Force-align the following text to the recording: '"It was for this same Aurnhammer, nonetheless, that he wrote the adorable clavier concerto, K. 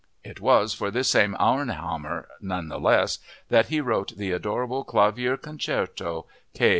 '"It 0.31 0.39
was 0.41 0.73
for 0.73 0.89
this 0.89 1.11
same 1.11 1.35
Aurnhammer, 1.39 2.25
nonetheless, 2.41 3.19
that 3.49 3.67
he 3.67 3.79
wrote 3.81 4.17
the 4.17 4.31
adorable 4.31 4.83
clavier 4.83 5.37
concerto, 5.37 6.25
K. 6.55 6.69